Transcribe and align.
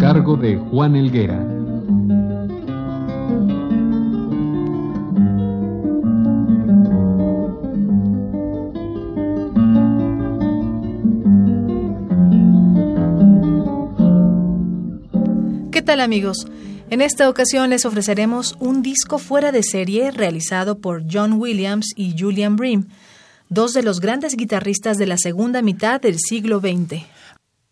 Cargo 0.00 0.34
de 0.34 0.56
Juan 0.56 0.96
Elguera. 0.96 1.38
¿Qué 15.70 15.82
tal 15.82 16.00
amigos? 16.00 16.46
En 16.88 17.02
esta 17.02 17.28
ocasión 17.28 17.68
les 17.68 17.84
ofreceremos 17.84 18.56
un 18.58 18.80
disco 18.80 19.18
fuera 19.18 19.52
de 19.52 19.62
serie 19.62 20.12
realizado 20.12 20.78
por 20.78 21.02
John 21.12 21.34
Williams 21.34 21.92
y 21.94 22.18
Julian 22.18 22.56
Bream, 22.56 22.88
dos 23.50 23.74
de 23.74 23.82
los 23.82 24.00
grandes 24.00 24.34
guitarristas 24.34 24.96
de 24.96 25.06
la 25.06 25.18
segunda 25.18 25.60
mitad 25.60 26.00
del 26.00 26.18
siglo 26.18 26.60
XX. 26.60 27.04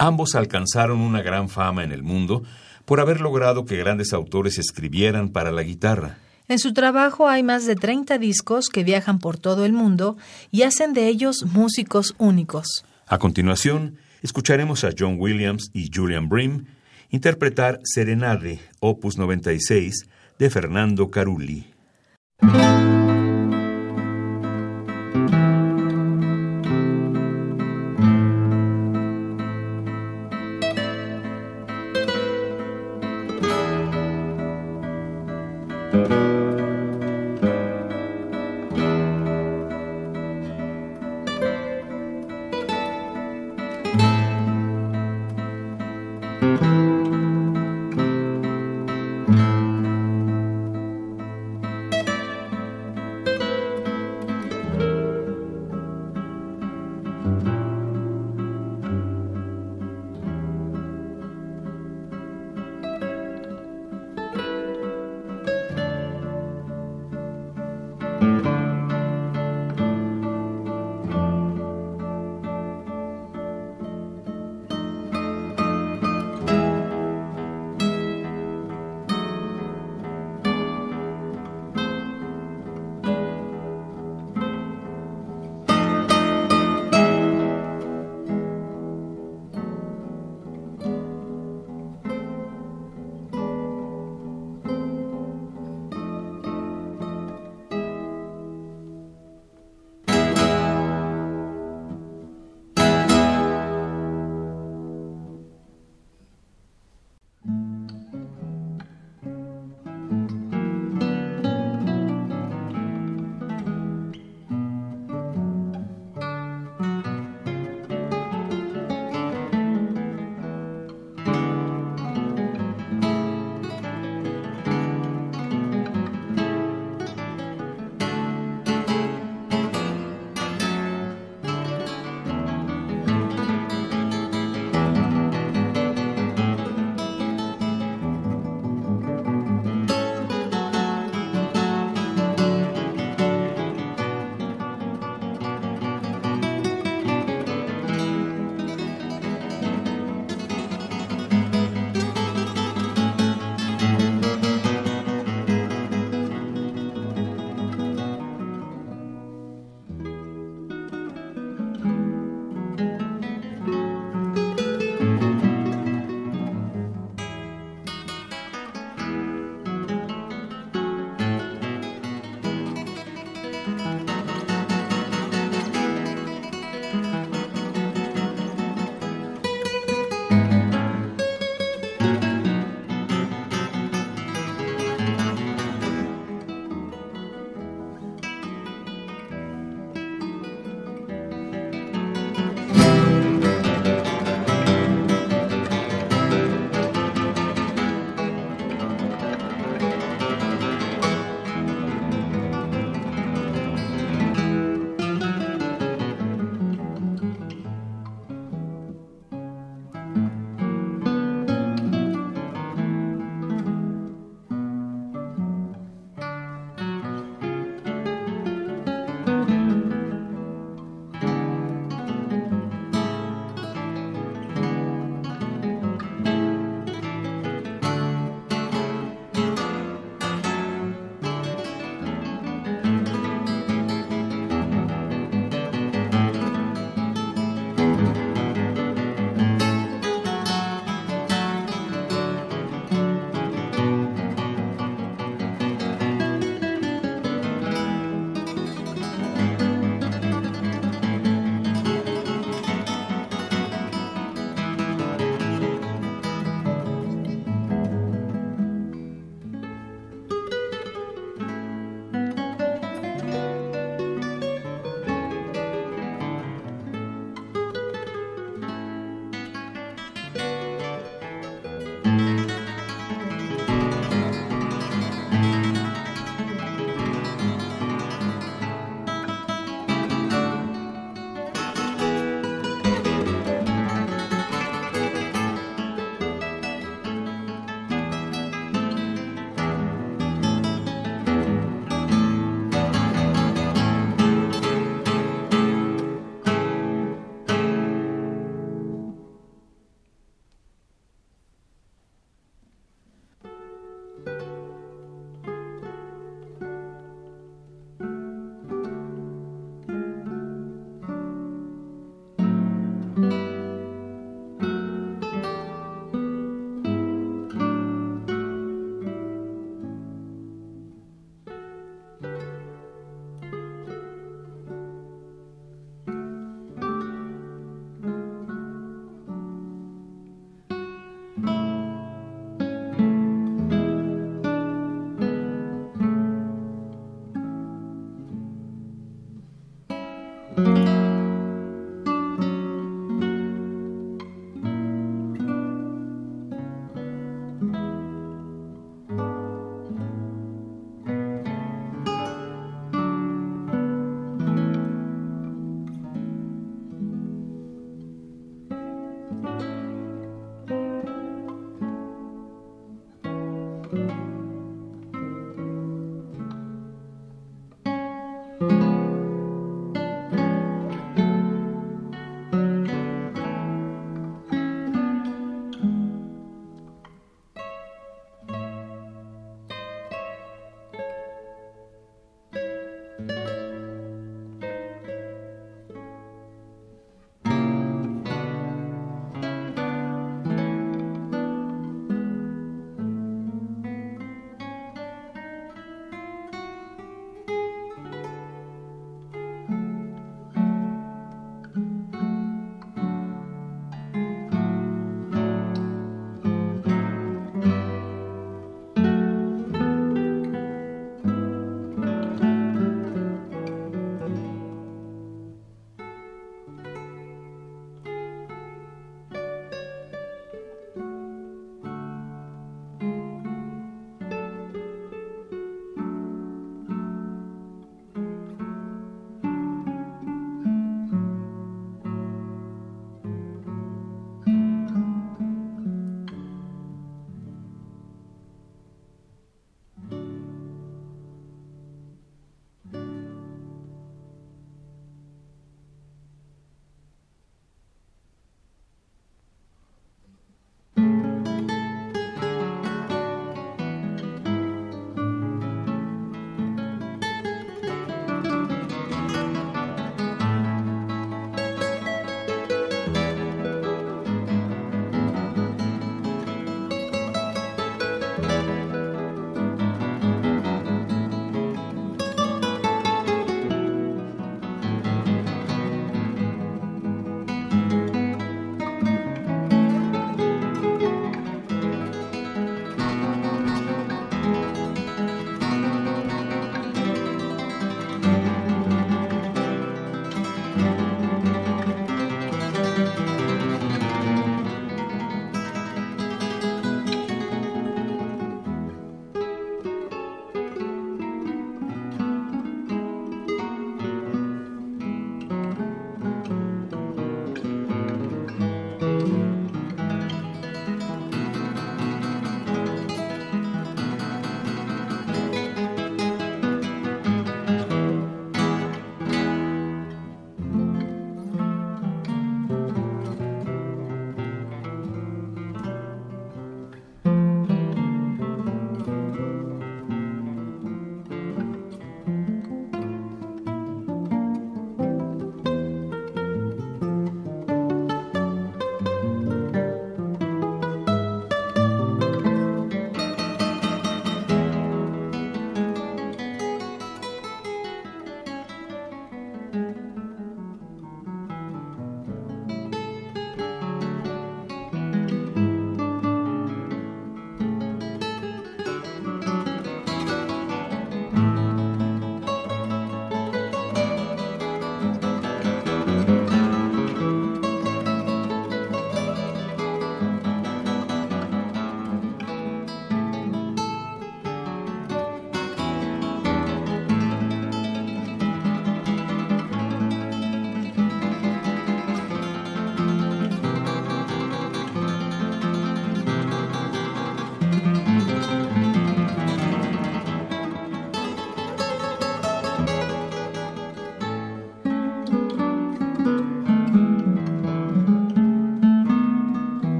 Ambos 0.00 0.34
alcanzaron 0.34 0.98
una 1.02 1.20
gran 1.20 1.50
fama 1.50 1.84
en 1.84 1.92
el 1.92 2.02
mundo 2.02 2.42
por 2.86 3.00
haber 3.00 3.20
logrado 3.20 3.66
que 3.66 3.76
grandes 3.76 4.14
autores 4.14 4.56
escribieran 4.56 5.28
para 5.28 5.52
la 5.52 5.62
guitarra. 5.62 6.16
En 6.48 6.58
su 6.58 6.72
trabajo 6.72 7.28
hay 7.28 7.42
más 7.42 7.66
de 7.66 7.76
30 7.76 8.16
discos 8.16 8.70
que 8.72 8.82
viajan 8.82 9.18
por 9.18 9.36
todo 9.36 9.66
el 9.66 9.74
mundo 9.74 10.16
y 10.50 10.62
hacen 10.62 10.94
de 10.94 11.06
ellos 11.06 11.44
músicos 11.44 12.14
únicos. 12.16 12.86
A 13.06 13.18
continuación, 13.18 13.98
escucharemos 14.22 14.84
a 14.84 14.90
John 14.98 15.16
Williams 15.18 15.70
y 15.74 15.90
Julian 15.94 16.30
Bream 16.30 16.64
interpretar 17.10 17.78
Serenade, 17.84 18.58
opus 18.80 19.18
96, 19.18 20.06
de 20.38 20.48
Fernando 20.48 21.10
Carulli. 21.10 21.66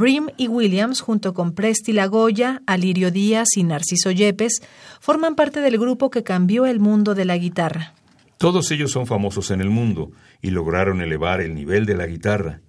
Brim 0.00 0.28
y 0.38 0.48
Williams, 0.48 1.02
junto 1.02 1.34
con 1.34 1.52
Presti 1.52 1.92
Lagoya, 1.92 2.62
Alirio 2.64 3.10
Díaz 3.10 3.48
y 3.56 3.64
Narciso 3.64 4.10
Yepes, 4.10 4.62
forman 4.98 5.34
parte 5.34 5.60
del 5.60 5.76
grupo 5.76 6.08
que 6.08 6.22
cambió 6.22 6.64
el 6.64 6.80
mundo 6.80 7.14
de 7.14 7.26
la 7.26 7.36
guitarra. 7.36 7.92
Todos 8.38 8.70
ellos 8.70 8.92
son 8.92 9.06
famosos 9.06 9.50
en 9.50 9.60
el 9.60 9.68
mundo 9.68 10.10
y 10.40 10.52
lograron 10.52 11.02
elevar 11.02 11.42
el 11.42 11.54
nivel 11.54 11.84
de 11.84 11.96
la 11.96 12.06
guitarra. 12.06 12.62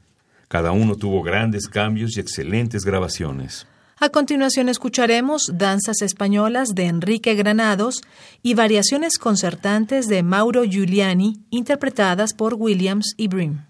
Cada 0.50 0.74
uno 0.74 0.98
tuvo 0.98 1.24
grandes 1.24 1.70
cambios 1.70 2.18
y 2.18 2.20
excelentes 2.20 2.84
grabaciones. 2.84 3.66
A 3.98 4.10
continuación 4.10 4.68
escucharemos 4.68 5.54
danzas 5.54 6.02
españolas 6.02 6.76
de 6.76 6.88
Enrique 6.88 7.36
Granados 7.36 8.02
y 8.44 8.56
variaciones 8.56 9.18
concertantes 9.18 10.10
de 10.10 10.22
Mauro 10.22 10.66
Giuliani 10.66 11.40
interpretadas 11.50 12.34
por 12.34 12.56
Williams 12.56 13.14
y 13.16 13.30
Brim. 13.30 13.62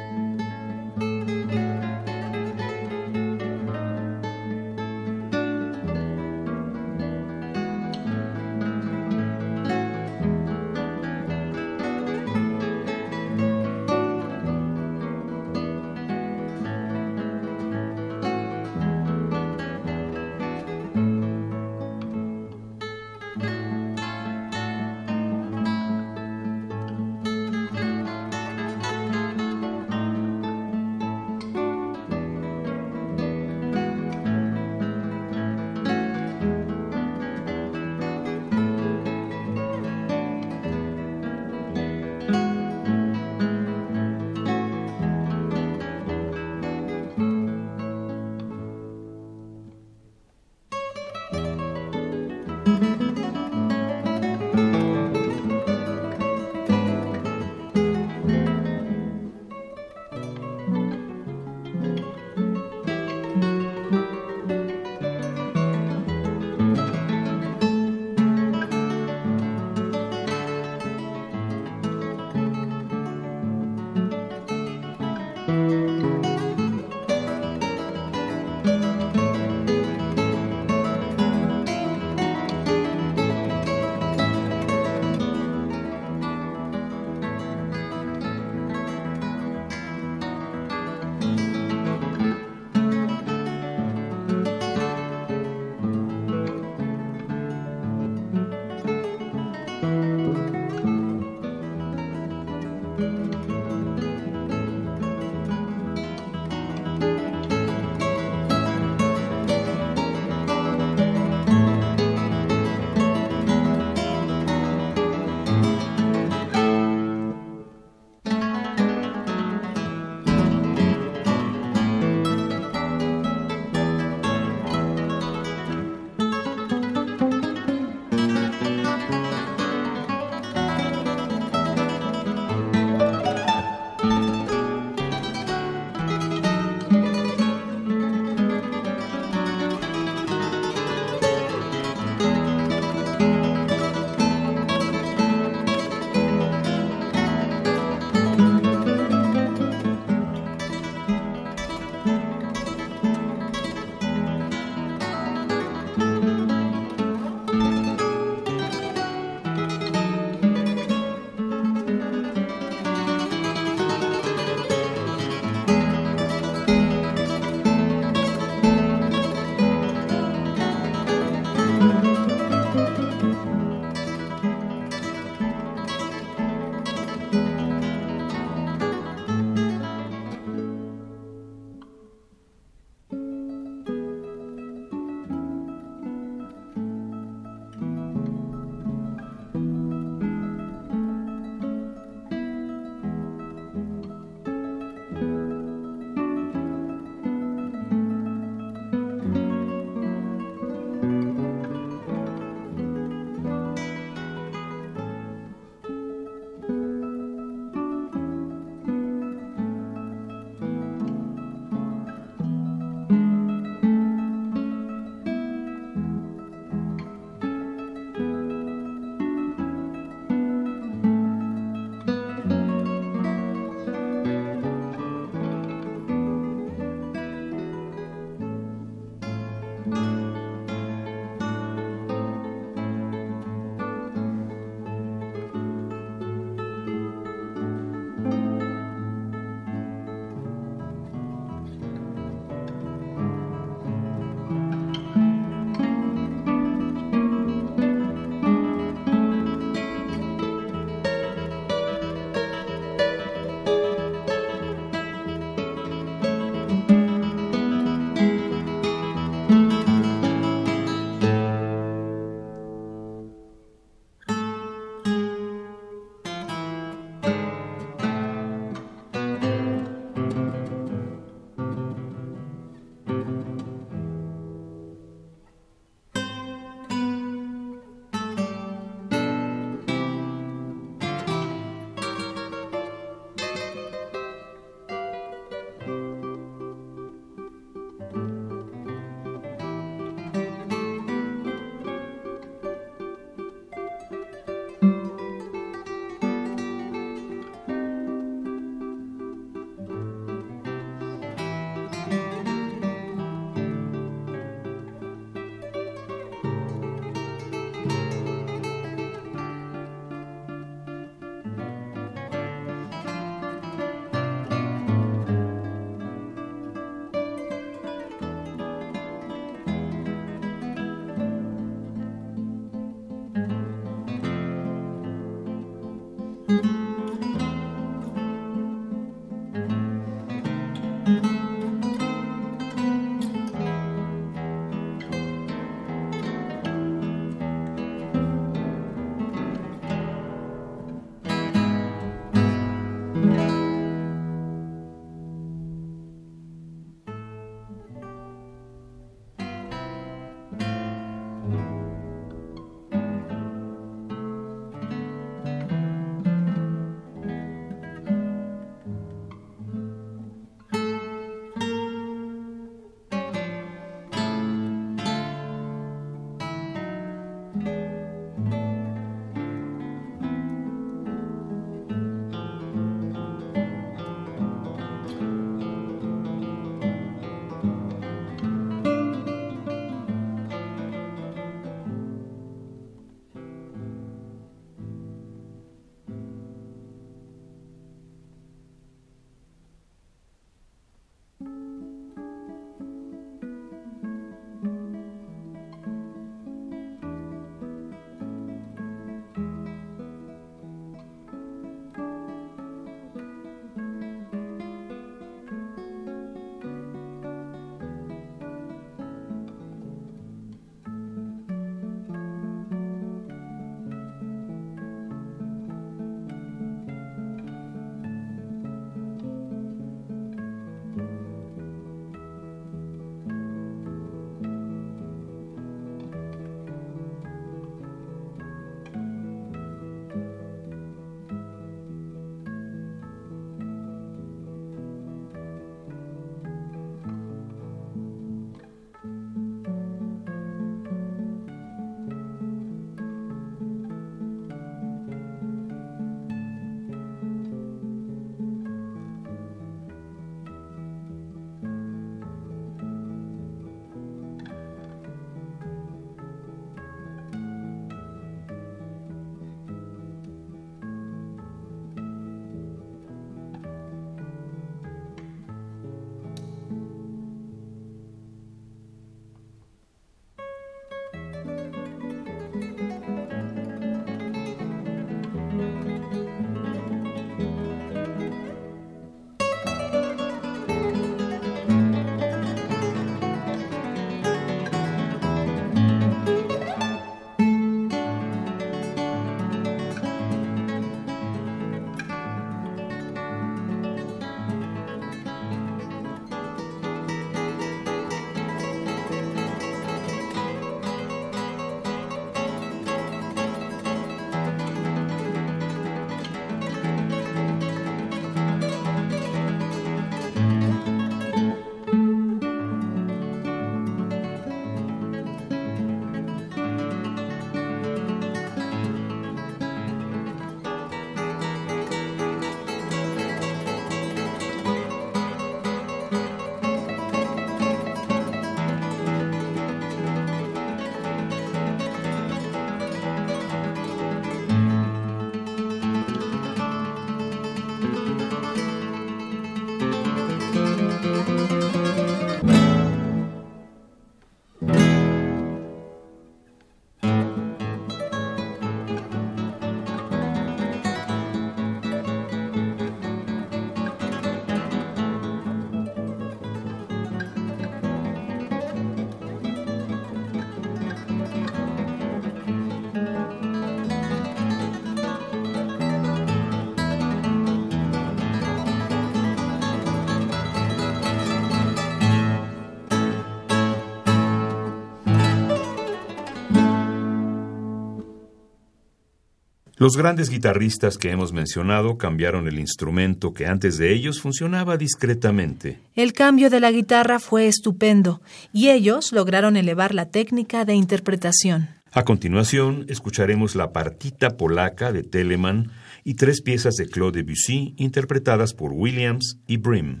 Los 579.80 579.96
grandes 579.96 580.28
guitarristas 580.28 580.98
que 580.98 581.10
hemos 581.10 581.32
mencionado 581.32 581.96
cambiaron 581.96 582.46
el 582.46 582.58
instrumento 582.58 583.32
que 583.32 583.46
antes 583.46 583.78
de 583.78 583.94
ellos 583.94 584.20
funcionaba 584.20 584.76
discretamente. 584.76 585.78
El 585.94 586.12
cambio 586.12 586.50
de 586.50 586.60
la 586.60 586.70
guitarra 586.70 587.18
fue 587.18 587.46
estupendo 587.46 588.20
y 588.52 588.68
ellos 588.68 589.10
lograron 589.10 589.56
elevar 589.56 589.94
la 589.94 590.10
técnica 590.10 590.66
de 590.66 590.74
interpretación. 590.74 591.70
A 591.92 592.04
continuación, 592.04 592.84
escucharemos 592.88 593.56
la 593.56 593.72
partita 593.72 594.36
polaca 594.36 594.92
de 594.92 595.02
Telemann 595.02 595.70
y 596.04 596.12
tres 596.12 596.42
piezas 596.42 596.74
de 596.74 596.86
Claude 596.86 597.22
Debussy 597.22 597.72
interpretadas 597.78 598.52
por 598.52 598.72
Williams 598.74 599.38
y 599.46 599.56
Brim. 599.56 600.00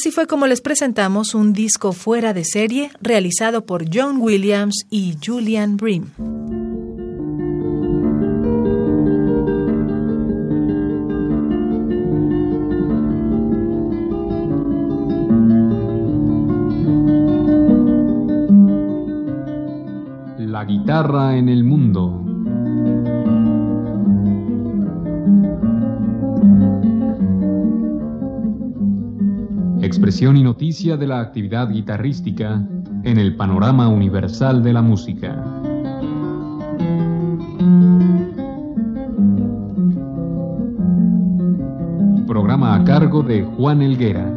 Así 0.00 0.10
fue 0.10 0.26
como 0.26 0.46
les 0.46 0.62
presentamos 0.62 1.34
un 1.34 1.52
disco 1.52 1.92
fuera 1.92 2.32
de 2.32 2.42
serie 2.42 2.90
realizado 3.02 3.66
por 3.66 3.84
John 3.94 4.16
Williams 4.18 4.86
y 4.88 5.18
Julian 5.22 5.76
Bream. 5.76 6.10
De 30.70 31.06
la 31.06 31.18
actividad 31.18 31.68
guitarrística 31.68 32.62
en 33.02 33.18
el 33.18 33.34
panorama 33.34 33.88
universal 33.88 34.62
de 34.62 34.72
la 34.72 34.80
música. 34.80 35.34
Programa 42.24 42.76
a 42.76 42.84
cargo 42.84 43.24
de 43.24 43.42
Juan 43.42 43.82
Elguera. 43.82 44.32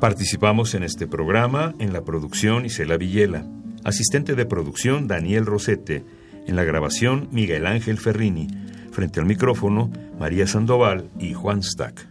Participamos 0.00 0.74
en 0.74 0.82
este 0.82 1.06
programa 1.06 1.72
en 1.78 1.94
la 1.94 2.04
producción 2.04 2.66
Isela 2.66 2.98
Villela, 2.98 3.46
asistente 3.84 4.34
de 4.34 4.44
producción 4.44 5.08
Daniel 5.08 5.46
Rosete, 5.46 6.04
en 6.46 6.56
la 6.56 6.64
grabación 6.64 7.28
Miguel 7.32 7.66
Ángel 7.66 7.96
Ferrini, 7.96 8.48
frente 8.90 9.18
al 9.18 9.24
micrófono 9.24 9.90
María 10.18 10.46
Sandoval 10.46 11.08
y 11.18 11.32
Juan 11.32 11.62
Stack. 11.62 12.09